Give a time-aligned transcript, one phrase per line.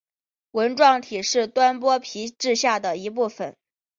[0.49, 3.55] 纹状体是端脑皮质下的一部份。